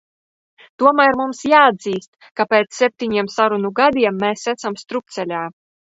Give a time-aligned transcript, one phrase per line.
[0.83, 2.09] Tomēr mums jāatzīst,
[2.41, 5.45] ka pēc septiņiem sarunu gadiem mēs esam strupceļā.